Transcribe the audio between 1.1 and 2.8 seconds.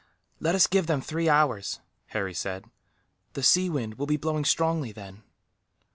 hours," Harry said,